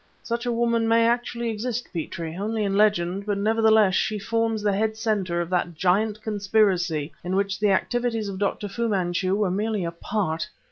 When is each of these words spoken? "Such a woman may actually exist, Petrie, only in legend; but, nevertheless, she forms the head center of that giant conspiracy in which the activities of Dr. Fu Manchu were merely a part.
"Such 0.23 0.47
a 0.47 0.51
woman 0.51 0.87
may 0.87 1.05
actually 1.07 1.51
exist, 1.51 1.87
Petrie, 1.93 2.35
only 2.35 2.63
in 2.63 2.75
legend; 2.75 3.27
but, 3.27 3.37
nevertheless, 3.37 3.93
she 3.93 4.17
forms 4.17 4.63
the 4.63 4.73
head 4.73 4.97
center 4.97 5.39
of 5.41 5.49
that 5.51 5.75
giant 5.75 6.23
conspiracy 6.23 7.11
in 7.23 7.35
which 7.35 7.59
the 7.59 7.69
activities 7.69 8.27
of 8.27 8.39
Dr. 8.39 8.67
Fu 8.67 8.89
Manchu 8.89 9.35
were 9.35 9.51
merely 9.51 9.85
a 9.85 9.91
part. 9.91 10.49